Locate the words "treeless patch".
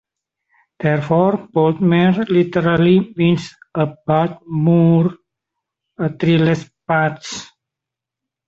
6.09-7.27